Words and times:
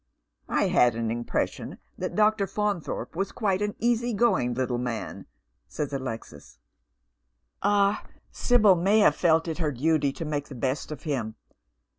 "I 0.49 0.69
had 0.69 0.95
an 0.95 1.11
impression 1.11 1.77
that 1.95 2.15
Dr. 2.15 2.47
Faunthorpe 2.47 3.15
was 3.15 3.31
quite 3.31 3.61
an 3.61 3.75
easy 3.77 4.15
going 4.15 4.55
little 4.55 4.79
man," 4.79 5.27
says 5.67 5.93
Alexis." 5.93 6.57
Ah, 7.61 8.05
Sibyl 8.31 8.73
may 8.75 8.97
have 9.01 9.15
felt 9.15 9.47
it 9.47 9.59
her 9.59 9.71
duty 9.71 10.11
to 10.13 10.25
make 10.25 10.47
the 10.47 10.55
best 10.55 10.91
of 10.91 11.03
him. 11.03 11.35